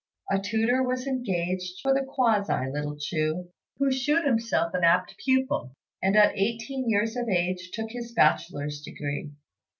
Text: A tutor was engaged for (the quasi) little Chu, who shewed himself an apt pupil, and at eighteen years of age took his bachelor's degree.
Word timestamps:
A 0.31 0.39
tutor 0.39 0.81
was 0.81 1.05
engaged 1.05 1.79
for 1.79 1.93
(the 1.93 2.01
quasi) 2.03 2.71
little 2.71 2.97
Chu, 2.99 3.49
who 3.77 3.91
shewed 3.91 4.25
himself 4.25 4.73
an 4.73 4.83
apt 4.83 5.13
pupil, 5.23 5.75
and 6.01 6.17
at 6.17 6.35
eighteen 6.35 6.89
years 6.89 7.15
of 7.15 7.29
age 7.29 7.69
took 7.71 7.91
his 7.91 8.11
bachelor's 8.11 8.81
degree. 8.81 9.29